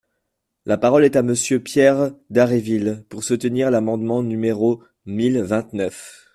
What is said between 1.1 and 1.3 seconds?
à